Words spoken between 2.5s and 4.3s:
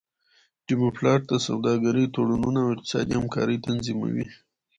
او اقتصادي همکاری تنظیموي.